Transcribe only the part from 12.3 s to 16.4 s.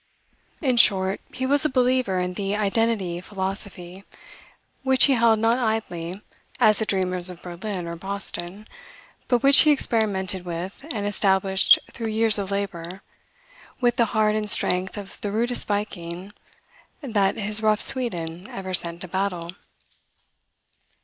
of labor, with the heart and strength of the rudest Viking